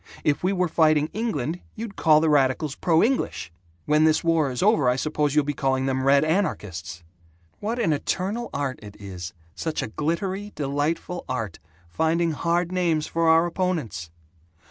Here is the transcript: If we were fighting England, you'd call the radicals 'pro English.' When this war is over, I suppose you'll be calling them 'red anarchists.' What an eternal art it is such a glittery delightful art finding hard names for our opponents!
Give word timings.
If 0.23 0.43
we 0.43 0.51
were 0.51 0.67
fighting 0.67 1.11
England, 1.13 1.59
you'd 1.75 1.95
call 1.95 2.21
the 2.21 2.29
radicals 2.31 2.73
'pro 2.73 3.03
English.' 3.03 3.51
When 3.85 4.03
this 4.03 4.23
war 4.23 4.49
is 4.49 4.63
over, 4.63 4.89
I 4.89 4.95
suppose 4.95 5.35
you'll 5.35 5.43
be 5.45 5.53
calling 5.53 5.85
them 5.85 6.03
'red 6.03 6.25
anarchists.' 6.25 7.03
What 7.59 7.77
an 7.77 7.93
eternal 7.93 8.49
art 8.51 8.79
it 8.81 8.95
is 8.99 9.33
such 9.53 9.83
a 9.83 9.89
glittery 9.89 10.53
delightful 10.55 11.23
art 11.29 11.59
finding 11.87 12.31
hard 12.31 12.71
names 12.71 13.05
for 13.05 13.29
our 13.29 13.45
opponents! 13.45 14.09